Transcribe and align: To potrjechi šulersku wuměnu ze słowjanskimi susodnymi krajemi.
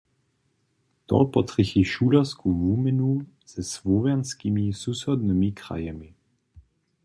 To 1.07 1.25
potrjechi 1.25 1.83
šulersku 1.85 2.53
wuměnu 2.53 3.25
ze 3.47 3.63
słowjanskimi 3.63 4.73
susodnymi 4.73 5.51
krajemi. 5.51 6.13